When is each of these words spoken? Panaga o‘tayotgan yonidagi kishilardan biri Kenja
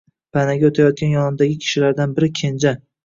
Panaga 0.37 0.69
o‘tayotgan 0.71 1.13
yonidagi 1.17 1.59
kishilardan 1.67 2.17
biri 2.17 2.31
Kenja 2.41 2.73